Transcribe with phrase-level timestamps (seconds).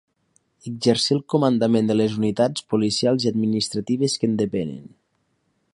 [0.69, 4.81] Exercir el comandament de les unitats policials i administratives que en depenen.